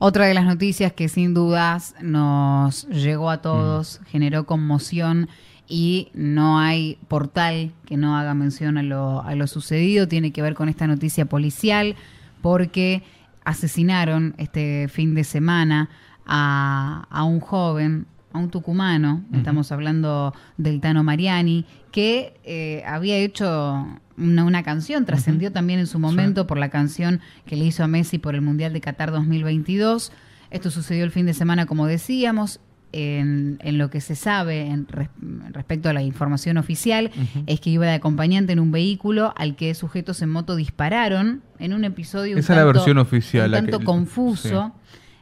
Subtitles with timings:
[0.00, 5.28] Otra de las noticias que sin dudas nos llegó a todos, generó conmoción
[5.66, 10.40] y no hay portal que no haga mención a lo, a lo sucedido, tiene que
[10.40, 11.96] ver con esta noticia policial,
[12.42, 13.02] porque
[13.44, 15.90] asesinaron este fin de semana
[16.24, 23.16] a, a un joven, a un tucumano, estamos hablando del Tano Mariani, que eh, había
[23.16, 23.84] hecho
[24.18, 28.18] una, canción, trascendió también en su momento por la canción que le hizo a Messi
[28.18, 30.12] por el Mundial de Qatar 2022.
[30.50, 32.60] Esto sucedió el fin de semana, como decíamos,
[32.92, 34.86] en, lo que se sabe en
[35.52, 37.10] respecto a la información oficial
[37.46, 41.74] es que iba de acompañante en un vehículo al que sujetos en moto dispararon en
[41.74, 44.72] un episodio Esa es la versión oficial, un tanto confuso.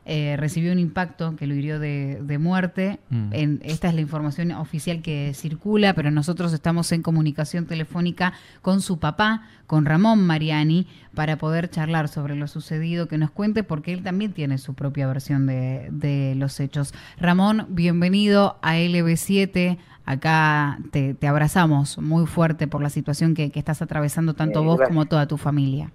[0.09, 3.01] Eh, recibió un impacto que lo hirió de, muerte.
[3.11, 3.33] Mm.
[3.33, 8.81] En, esta es la información oficial que circula, pero nosotros estamos en comunicación telefónica con
[8.81, 13.93] su papá, con Ramón Mariani, para poder charlar sobre lo sucedido, que nos cuente, porque
[13.93, 16.95] él también tiene su propia versión de, los hechos.
[17.19, 19.77] Ramón, bienvenido a LB7.
[20.05, 25.27] Acá te, abrazamos muy fuerte por la situación que, estás atravesando tanto vos como toda
[25.27, 25.91] tu familia.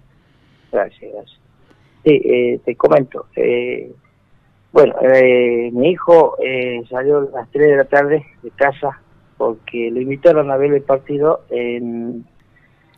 [0.70, 1.40] Gracias, gracias.
[2.04, 3.26] Sí, eh, te comento.
[3.36, 3.92] Eh,
[4.72, 9.00] bueno, eh, mi hijo eh, salió a las 3 de la tarde de casa
[9.36, 12.24] porque lo invitaron a ver el partido en,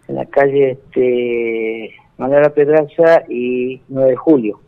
[0.08, 4.61] en la calle este, Manuela Pedraza y 9 de julio.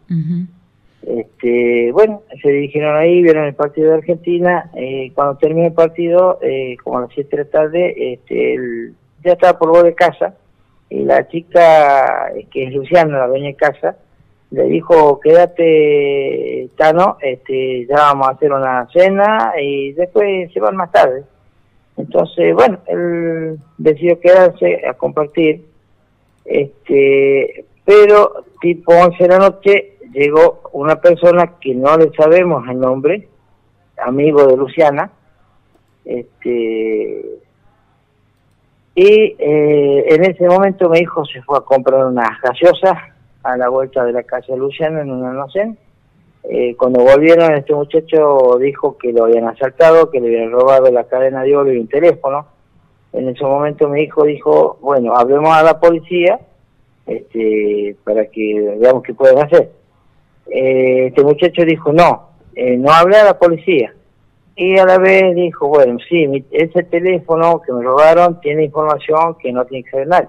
[1.03, 4.71] este, bueno, se dirigieron ahí, vieron el partido de Argentina.
[4.75, 9.33] Eh, cuando terminó el partido, eh, como a las 7 de la tarde, este, ya
[9.33, 10.35] estaba por volver de casa
[10.89, 13.97] y la chica, que es Luciana, la dueña de casa,
[14.57, 20.77] le dijo, quédate, Tano, este, ya vamos a hacer una cena y después se van
[20.77, 21.25] más tarde.
[21.99, 25.63] Entonces, bueno, él decidió quedarse a compartir,
[26.47, 32.81] este, pero tipo 11 de la noche llegó una persona que no le sabemos el
[32.81, 33.29] nombre,
[33.99, 35.11] amigo de Luciana,
[36.07, 37.27] este,
[38.95, 43.16] y eh, en ese momento mi hijo se fue a comprar unas gaseosas
[43.47, 45.79] a la vuelta de la casa Luciana en un almacén.
[46.49, 51.05] Eh, cuando volvieron, este muchacho dijo que lo habían asaltado, que le habían robado la
[51.05, 52.47] cadena de oro y un teléfono.
[53.13, 56.39] En ese momento mi hijo dijo, bueno, hablemos a la policía
[57.07, 59.71] este, para que veamos qué pueden hacer.
[60.49, 63.93] Eh, este muchacho dijo, no, eh, no hablé a la policía.
[64.55, 69.53] Y a la vez dijo, bueno, sí, ese teléfono que me robaron tiene información que
[69.53, 70.29] no tiene que saber nadie.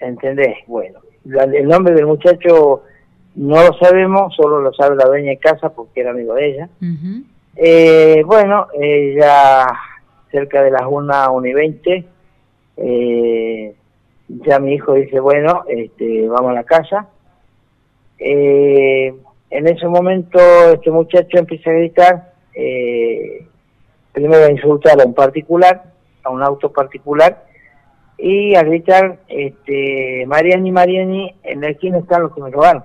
[0.00, 0.56] ¿Entendés?
[0.66, 2.82] Bueno, el nombre del muchacho
[3.36, 6.68] no lo sabemos, solo lo sabe la dueña de casa porque era amigo de ella.
[7.56, 8.68] eh, bueno,
[9.16, 9.66] ya
[10.30, 12.04] cerca de las 1, 1 y 20,
[12.76, 13.74] eh,
[14.28, 17.08] ya mi hijo dice, bueno, este, vamos a la casa.
[18.18, 19.14] Eh,
[19.50, 20.38] en ese momento
[20.72, 23.46] este muchacho empieza a gritar, eh,
[24.12, 25.84] primero a insultar a un particular,
[26.22, 27.44] a un auto particular,
[28.20, 32.84] y a gritar, este, Mariani, Mariani, en la esquina están los que me robaron.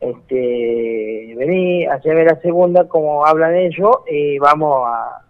[0.00, 5.22] Este, vení, ver la segunda como hablan ellos y vamos a,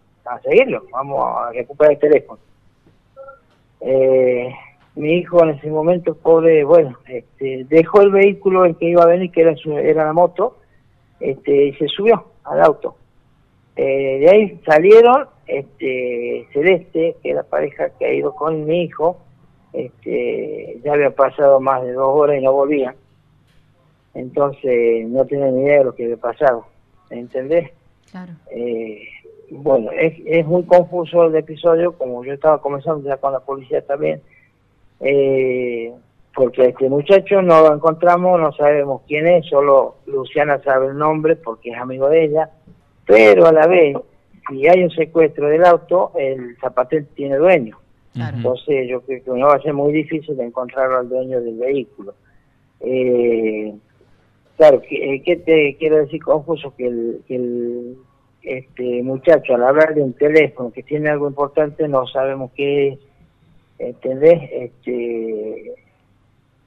[0.43, 2.41] seguirlo, vamos a recuperar el teléfono.
[3.81, 4.51] Eh,
[4.97, 9.07] mi hijo en ese momento, pobre, bueno, este, dejó el vehículo en que iba a
[9.07, 10.57] venir, que era, era la moto,
[11.21, 12.97] este, y se subió al auto.
[13.77, 18.83] Eh, de ahí salieron este, Celeste, que es la pareja que ha ido con mi
[18.83, 19.19] hijo,
[19.73, 22.95] este, ya había pasado más de dos horas y no volvían.
[24.15, 26.67] Entonces no tienen ni idea de lo que había pasado.
[27.11, 27.71] ¿Entendés?
[28.11, 28.33] Claro.
[28.51, 29.09] Eh,
[29.51, 33.83] bueno, es, es muy confuso el episodio, como yo estaba comenzando ya con la policía
[33.83, 34.23] también,
[35.01, 35.93] eh,
[36.35, 41.37] porque este muchacho no lo encontramos, no sabemos quién es, solo Luciana sabe el nombre
[41.37, 42.51] porque es amigo de ella,
[43.07, 43.97] pero a la vez
[44.49, 47.79] si hay un secuestro del auto, el zapatel tiene dueño.
[48.15, 51.57] Entonces yo creo que no va a ser muy difícil de encontrar al dueño del
[51.57, 52.15] vehículo.
[52.81, 53.73] Eh,
[54.57, 56.75] claro, ¿qué, ¿qué, te quiero decir confuso?
[56.77, 57.97] Que el,
[58.43, 62.99] este muchacho al hablar de un teléfono que tiene algo importante no sabemos qué es,
[63.79, 64.43] ¿entendés?
[64.53, 65.75] Este,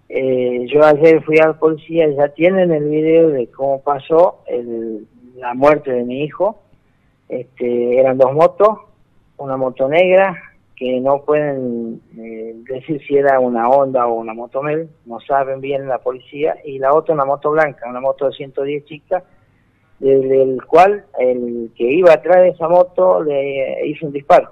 [0.09, 5.05] eh, yo ayer fui a la policía, ya tienen el video de cómo pasó el,
[5.35, 6.61] la muerte de mi hijo,
[7.29, 8.79] este, eran dos motos,
[9.37, 10.35] una moto negra,
[10.75, 15.87] que no pueden eh, decir si era una Honda o una Motomel, no saben bien
[15.87, 19.23] la policía, y la otra una moto blanca, una moto de 110 chicas,
[19.99, 24.51] del cual el que iba atrás de esa moto le hizo un disparo,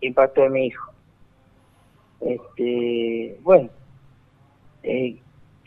[0.00, 0.90] impactó a mi hijo.
[2.20, 3.68] Este, bueno,
[4.82, 5.16] eh,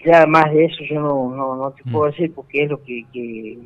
[0.04, 2.12] ya más de eso yo no, no, no te puedo mm.
[2.12, 3.60] decir porque es lo que, que,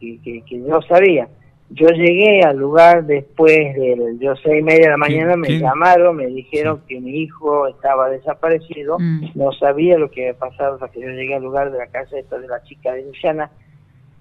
[0.00, 1.28] que, que, yo sabía.
[1.70, 6.16] Yo llegué al lugar después de yo seis y media de la mañana, me llamaron,
[6.16, 9.30] me dijeron que mi hijo estaba desaparecido, mm.
[9.34, 12.18] no sabía lo que había pasado hasta que yo llegué al lugar de la casa
[12.18, 13.50] esta de la chica de Luciana,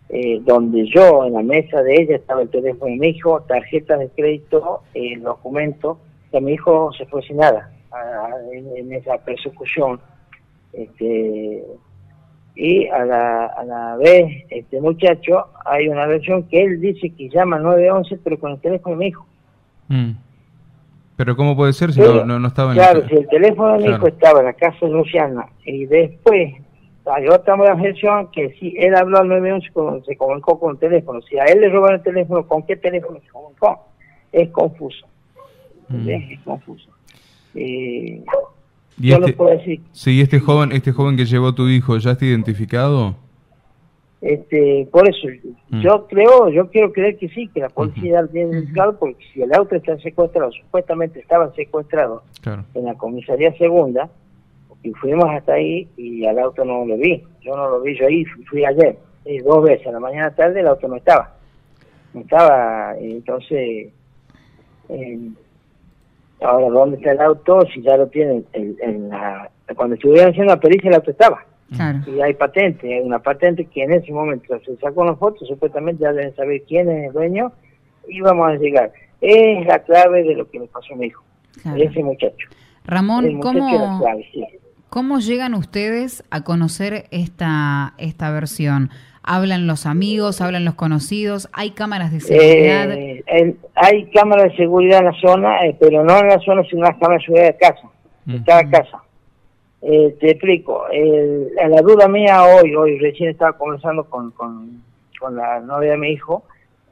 [0.10, 4.00] eh, donde yo en la mesa de ella estaba el teléfono de mi hijo, tarjetas
[4.00, 6.00] de crédito, el documento,
[6.31, 7.72] que mi hijo se fue sin nada
[8.51, 10.00] en, esa persecución.
[10.74, 11.63] Este,
[12.56, 17.30] y a la, a la vez, este muchacho, hay una versión que él dice que
[17.30, 19.25] llama 911, pero con el teléfono de mi hijo.
[19.90, 20.12] Mm.
[21.18, 23.94] Pero ¿cómo puede ser si no, no, estaba en Claro, si el teléfono de mi
[23.94, 26.54] hijo estaba en la casa de Luciana y después
[27.06, 31.22] hay otra versión que si él habló al 911 se comunicó con el teléfono.
[31.22, 33.88] Si a él le roban el teléfono, ¿con qué teléfono se comunicó?
[34.31, 35.06] Es confuso.
[35.88, 36.10] Mm.
[36.10, 36.90] Es confuso.
[37.54, 38.24] Eh,
[39.00, 39.82] ¿Y este, puedo decir.
[39.92, 43.16] Sí, este joven, este joven que llevó tu hijo, ¿ya está identificado?
[44.22, 45.28] Este, por eso,
[45.70, 45.82] mm.
[45.82, 49.42] yo creo, yo quiero creer que sí, que la policía uh tiene identificado, porque si
[49.42, 52.24] el auto está secuestrado, supuestamente estaba secuestrado
[52.74, 54.10] en la comisaría segunda,
[54.82, 58.08] y fuimos hasta ahí y al auto no lo vi, yo no lo vi, yo
[58.08, 58.98] ahí fui, ayer,
[59.44, 61.36] dos veces, a la mañana tarde el auto no estaba,
[62.14, 63.94] no estaba, entonces,
[66.46, 70.60] ahora dónde está el auto, si ya lo tienen, en, la, cuando estuvieron haciendo la
[70.60, 71.46] pericia el auto estaba,
[72.08, 76.04] y hay patente, hay una patente que en ese momento se sacó una foto, supuestamente
[76.04, 77.52] ya deben saber quién es el dueño,
[78.08, 78.92] y vamos a llegar.
[79.20, 81.24] Es la clave de lo que le pasó a mi hijo,
[81.76, 82.48] ese muchacho.
[82.86, 84.04] Ramón, ¿cómo,
[84.90, 88.92] ¿Cómo llegan ustedes a conocer esta, esta versión?
[89.27, 91.50] ¿Hablan los amigos, hablan los conocidos?
[91.51, 92.92] ¿Hay cámaras de seguridad?
[92.92, 96.86] Eh, hay cámaras de seguridad en la zona, eh, pero no en la zona, sino
[96.86, 97.89] en las cámaras de seguridad de casa,
[98.25, 99.04] de cada casa.
[99.81, 104.83] Eh, te explico, la duda mía hoy, hoy recién estaba conversando con, con,
[105.19, 106.44] con la novia de mi hijo,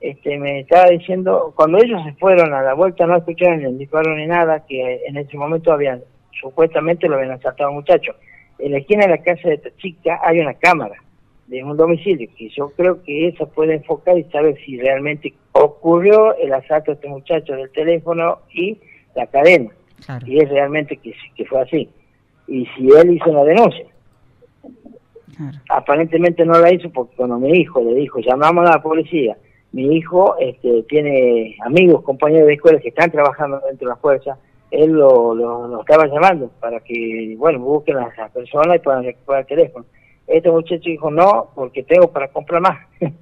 [0.01, 4.15] este, me estaba diciendo, cuando ellos se fueron a la vuelta no escucharon ni disparo
[4.15, 6.01] ni nada, que en ese momento habían
[6.41, 8.15] supuestamente lo habían asaltado a muchacho.
[8.57, 10.95] En la esquina de la casa de esta chica hay una cámara
[11.53, 16.35] de un domicilio que yo creo que esa puede enfocar y saber si realmente ocurrió
[16.37, 18.79] el asalto a este muchacho del teléfono y
[19.15, 19.69] la cadena.
[20.25, 21.87] Y es realmente que, que fue así.
[22.47, 23.85] Y si él hizo una denuncia.
[25.69, 29.37] Aparentemente no la hizo porque cuando mi hijo le dijo, llamamos a la policía,
[29.71, 34.37] mi hijo este, tiene amigos, compañeros de escuela que están trabajando dentro de la fuerza,
[34.71, 39.41] él lo, lo, estaba llamando para que, bueno, busquen a esa persona y puedan recuperar
[39.41, 39.85] el teléfono.
[40.27, 42.79] Este muchacho dijo, no, porque tengo para comprar más.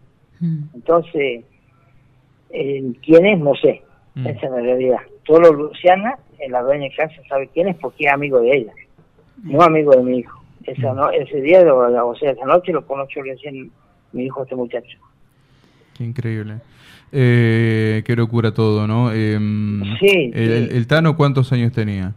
[0.43, 0.69] Mm.
[0.73, 1.45] Entonces,
[2.49, 3.37] ¿quién es?
[3.37, 3.83] No sé.
[4.15, 4.25] Mm.
[4.25, 4.99] Esa es la realidad.
[5.27, 8.73] Solo Luciana, en la dueña de casa, sabe quién es porque es amigo de ella,
[9.43, 10.41] no amigo de mi hijo.
[10.63, 13.71] Esa no, ese día, o sea, esa noche lo conoció recién
[14.11, 14.97] mi hijo, este muchacho.
[15.97, 16.55] Qué increíble.
[17.11, 19.11] Eh, qué locura todo, ¿no?
[19.11, 22.13] Em, sí, el, Tano cuántos años tenía?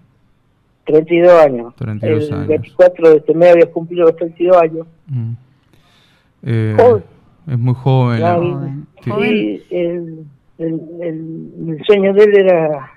[0.84, 1.74] 32 años.
[1.76, 4.86] 32 el 24 de este mes había cumplido los 32 años.
[5.06, 5.32] Mm.
[6.44, 6.76] Eh,
[7.46, 8.86] es muy joven.
[9.02, 10.26] Sí, el,
[10.58, 12.92] el, sueño de él era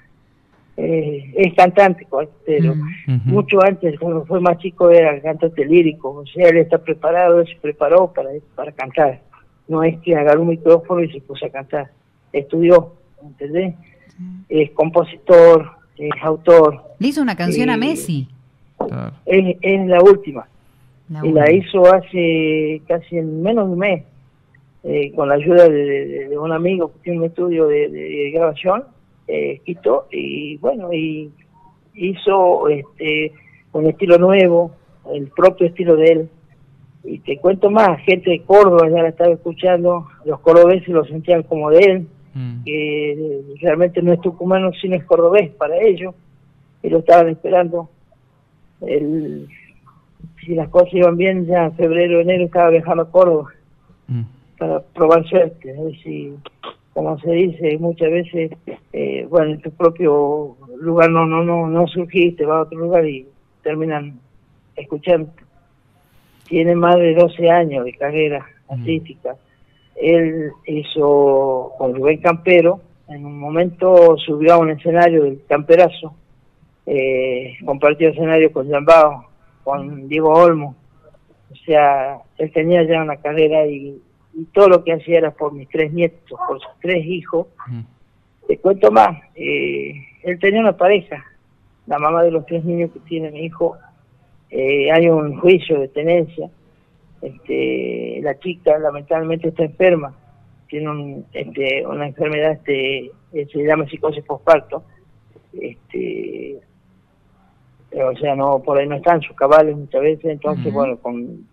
[0.78, 3.22] eh, es cantante, pues, pero mm.
[3.26, 6.12] mucho antes, cuando fue más chico, era cantante lírico.
[6.12, 9.22] O sea, él está preparado, él se preparó para, para cantar
[9.68, 11.92] no es que agarró un micrófono y se puso a cantar.
[12.32, 13.76] Estudió, ¿entendés?
[14.50, 16.82] Es compositor, es autor.
[17.00, 18.28] Le hizo una canción a eh, Messi.
[19.26, 20.48] Es, la última.
[21.24, 24.04] y la hizo hace casi en menos de un mes,
[24.84, 28.84] eh, con la ayuda de, un amigo que tiene un estudio de, grabación,
[29.28, 29.62] eh,
[30.12, 31.32] y bueno, y
[31.96, 33.34] hizo este
[33.74, 34.72] un estilo nuevo,
[35.14, 36.30] el propio estilo de él,
[37.04, 41.44] y te cuento más, gente de Córdoba ya la estaba escuchando, los cordobeses lo sentían
[41.44, 42.64] como de él, mm.
[42.64, 46.14] que realmente no es tucumano sino es cordobés para ellos,
[46.84, 47.90] y lo estaban esperando.
[48.82, 49.48] El,
[50.40, 53.52] si las cosas iban bien, ya en febrero, enero estaba viajando a Córdoba
[54.08, 54.22] mm.
[54.58, 56.34] para probar suerte, a ver si,
[56.94, 58.52] como se dice muchas veces,
[58.94, 63.06] eh, bueno, en tu propio lugar no, no, no, no surgiste, vas a otro lugar
[63.08, 63.28] y
[63.64, 64.20] terminan
[64.76, 65.32] escuchando
[66.48, 68.74] tiene más de 12 años de carrera mm.
[68.74, 69.36] artística.
[70.00, 76.14] Él hizo con Rubén Campero, en un momento subió a un escenario del Camperazo,
[76.86, 79.26] eh, compartió escenario con Jambao,
[79.64, 80.76] con Diego Olmo.
[81.52, 84.02] O sea, él tenía ya una carrera y,
[84.54, 87.48] todo lo que hacía era por mis tres nietos, por sus tres hijos.
[87.68, 87.80] Mm.
[88.48, 91.26] Te cuento más, eh, él tenía una pareja,
[91.88, 93.78] la mamá de los tres niños que tiene mi hijo
[94.50, 96.50] eh, hay un juicio de tenencia,
[97.22, 100.14] este, la chica lamentablemente está enferma,
[100.68, 104.84] tiene un, este, una enfermedad este, se llama psicosis postparto,
[105.54, 106.60] este,
[107.94, 111.48] o sea, no por ahí no están sus cabales muchas veces, entonces, bueno, con,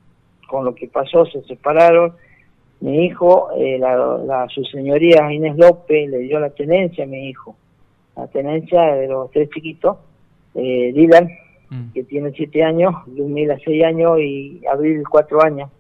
[0.49, 2.15] con lo que pasó se separaron.
[2.81, 7.57] Mi hijo, eh, la, su señoría Inés López le dio la tenencia a mi hijo,
[8.17, 9.97] la tenencia de los tres chiquitos,
[10.55, 11.31] eh, Dylan,
[11.75, 11.93] mm.
[11.93, 15.71] que tiene siete años, Lumila seis años y Abril cuatro años.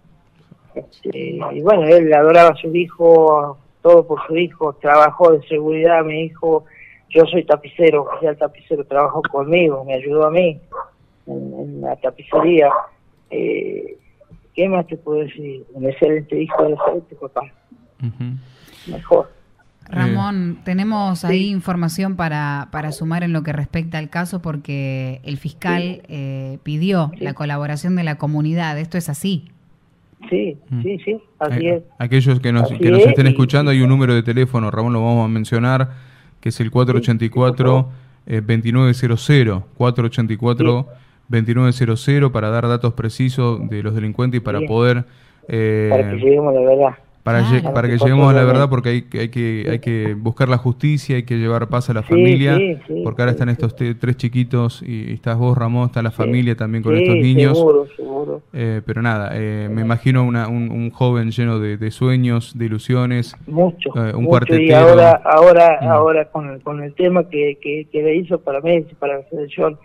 [0.75, 6.05] Este, y bueno, él adoraba a su hijo, todo por su hijo, trabajó de seguridad,
[6.05, 6.65] mi hijo,
[7.11, 10.61] yo soy tapicero, el tapicero, trabajó conmigo, me ayudó a mí
[11.27, 12.71] en, la tapicería.
[13.31, 13.97] Eh,
[14.55, 15.65] ¿Qué más te puedo decir?
[15.75, 17.43] Un excelente hijo, un excelente papá.
[18.87, 19.31] Mejor.
[19.89, 25.37] Ramón, tenemos ahí información para, para sumar en lo que respecta al caso porque el
[25.37, 28.79] fiscal eh, pidió la colaboración de la comunidad.
[28.79, 29.51] ¿Esto es así?
[30.31, 30.83] Sí, mm.
[30.83, 31.83] sí, sí, así es.
[31.99, 35.25] Aquellos que nos, que nos estén escuchando, hay un número de teléfono, Ramón, lo vamos
[35.25, 35.91] a mencionar,
[36.41, 37.89] que es el 484
[38.27, 40.89] 2900, 484
[41.29, 45.05] 2900 para dar datos precisos de los delincuentes y para poder...
[45.49, 46.99] Eh, para que lleguemos la verdad.
[47.25, 50.59] Para, para que lleguemos a la verdad porque hay, hay, que, hay que buscar la
[50.59, 52.59] justicia, hay que llevar paz a la familia,
[53.03, 56.95] porque ahora están estos tres chiquitos y, estás vos, Ramón, está la familia también con
[56.95, 57.57] estos niños.
[57.57, 58.43] Seguro, seguro.
[58.53, 63.35] Eh, pero nada, eh, me imagino una, un, joven lleno de, sueños, de ilusiones.
[63.47, 63.91] Mucho.
[63.95, 65.89] un mucho, Y ahora, ahora, mm.
[65.89, 69.25] ahora con, el, con el tema que, que, que le hizo para Messi, para la
[69.31, 69.79] selección,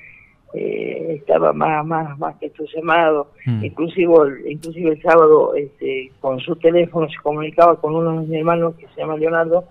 [0.54, 3.66] eh, estaba más más más que entusiasmado mm.
[3.66, 8.74] inclusive inclusive el sábado este, con su teléfono se comunicaba con uno de mis hermanos
[8.76, 9.66] que se llama Leonardo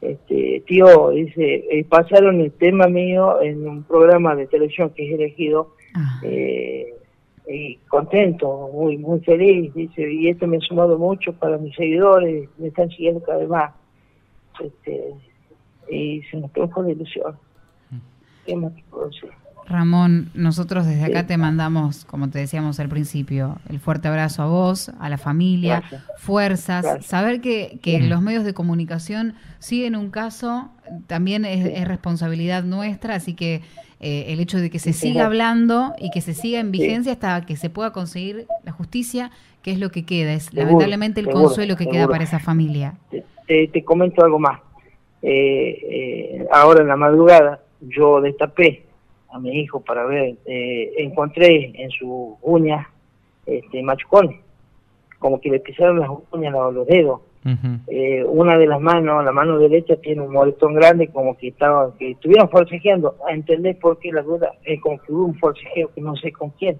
[0.00, 5.14] este tío dice eh, pasaron el tema mío en un programa de televisión que es
[5.14, 6.20] elegido ah.
[6.22, 6.94] eh,
[7.48, 12.48] y contento muy muy feliz dice y esto me ha sumado mucho para mis seguidores
[12.56, 13.74] me están siguiendo cada vez más
[14.60, 15.12] este,
[15.90, 17.34] y se nos produjo la ilusión
[17.90, 17.98] mm.
[18.46, 19.30] ¿qué más puedo decir?
[19.70, 24.46] Ramón, nosotros desde acá te mandamos, como te decíamos al principio, el fuerte abrazo a
[24.46, 25.82] vos, a la familia,
[26.18, 27.04] fuerzas.
[27.06, 30.70] Saber que, que los medios de comunicación siguen un caso
[31.06, 33.62] también es, responsabilidad nuestra, así que
[34.00, 37.44] eh, el hecho de que se siga hablando y que se siga en vigencia hasta
[37.46, 39.30] que se pueda conseguir la justicia,
[39.62, 42.94] que es lo que queda, es lamentablemente el consuelo que queda para esa familia.
[43.46, 44.60] Te, comento algo más.
[45.22, 48.89] Eh, eh, ahora en la madrugada yo destapé
[49.32, 52.88] a mi hijo para ver, eh, encontré en su uña
[53.46, 54.40] este, machucones,
[55.18, 57.20] como que le pisaron las uñas a los dedos.
[57.86, 61.96] eh, una de las manos, la mano derecha, tiene un moretón grande, como que estaba,
[61.96, 63.16] que estuvieron forcejeando.
[63.26, 66.32] A entender por qué la duda, es como que hubo un forcejeo que no sé
[66.32, 66.78] con quién.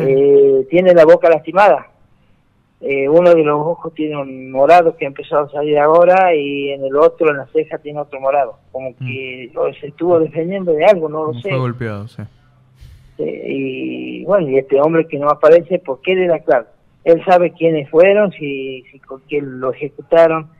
[0.00, 1.88] Eh, tiene la boca lastimada,
[2.86, 6.70] eh, uno de los ojos tiene un morado que ha empezado a salir ahora y
[6.70, 8.58] en el otro, en la ceja, tiene otro morado.
[8.72, 9.06] Como mm.
[9.06, 9.50] que
[9.80, 11.48] se estuvo defendiendo de algo, no lo sé.
[11.48, 12.22] Fue golpeado, sí.
[13.16, 16.66] y bueno, y este hombre que no aparece, ¿por qué le da claro?
[17.04, 20.50] Él sabe quiénes fueron, si, si con quién lo ejecutaron.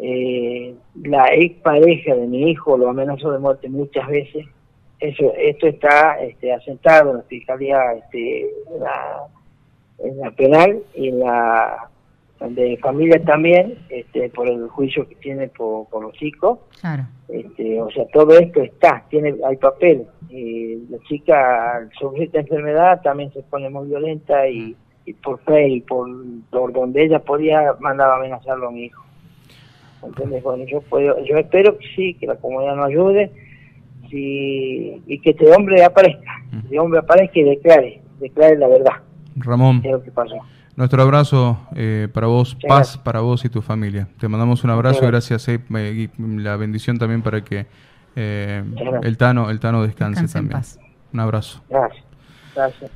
[0.00, 4.44] Eh, la ex pareja de mi hijo lo amenazó de muerte muchas veces.
[4.98, 9.28] Eso, esto está este, asentado en la fiscalía, este, la
[9.98, 11.90] en la penal y en la
[12.40, 16.58] de familia también, este, por el juicio que tiene por, los chicos.
[16.80, 17.04] Claro.
[17.28, 20.06] Este, o sea, todo esto está, tiene hay papel.
[20.28, 24.76] Y la chica al sufrir esta enfermedad también se pone muy violenta y,
[25.22, 26.08] por fe y por,
[26.50, 29.04] donde ella podía mandaba a amenazarlo a mi hijo.
[30.02, 33.30] Entonces, bueno, yo, puedo, yo espero que sí, que la comunidad nos ayude
[34.10, 36.30] y que este hombre aparezca,
[36.62, 38.92] este hombre aparezca y declare, declare la verdad.
[39.36, 39.82] Ramón.
[40.76, 44.08] Nuestro abrazo eh, para vos, paz para vos y tu familia.
[44.18, 47.66] Te mandamos un abrazo, gracias eh, y la bendición también para que
[48.16, 48.64] eh,
[49.02, 50.60] el Tano el Tano descanse, también.
[51.12, 51.62] Un abrazo.
[51.68, 52.04] Gracias.
[52.54, 52.90] Gracias.